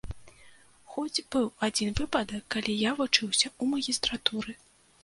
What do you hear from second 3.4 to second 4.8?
ў магістратуры.